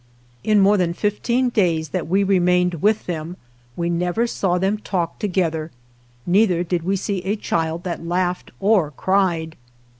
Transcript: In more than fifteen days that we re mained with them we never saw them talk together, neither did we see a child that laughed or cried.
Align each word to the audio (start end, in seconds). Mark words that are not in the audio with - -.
In 0.43 0.59
more 0.61 0.77
than 0.77 0.93
fifteen 0.95 1.49
days 1.49 1.89
that 1.89 2.07
we 2.07 2.23
re 2.23 2.39
mained 2.39 2.79
with 2.79 3.05
them 3.05 3.37
we 3.75 3.87
never 3.87 4.25
saw 4.25 4.57
them 4.57 4.79
talk 4.79 5.19
together, 5.19 5.69
neither 6.25 6.63
did 6.63 6.81
we 6.81 6.95
see 6.95 7.19
a 7.23 7.35
child 7.35 7.83
that 7.83 8.03
laughed 8.03 8.49
or 8.59 8.89
cried. 8.89 9.55